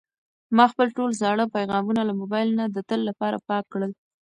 ما 0.55 0.65
خپل 0.71 0.87
ټول 0.97 1.11
زاړه 1.21 1.45
پیغامونه 1.55 2.01
له 2.05 2.13
موبایل 2.21 2.49
نه 2.59 2.65
د 2.75 2.77
تل 2.89 2.99
لپاره 3.09 3.37
پاک 3.49 3.63
کړل. 3.73 3.91